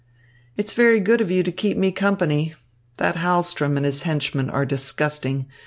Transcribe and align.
"It's 0.57 0.73
very 0.73 0.99
good 0.99 1.21
of 1.21 1.29
you 1.29 1.43
to 1.43 1.51
keep 1.51 1.77
me 1.77 1.91
company. 1.91 2.55
That 2.97 3.17
Hahlström 3.17 3.77
and 3.77 3.85
his 3.85 4.01
henchman 4.01 4.49
are 4.49 4.65
disgusting. 4.65 5.45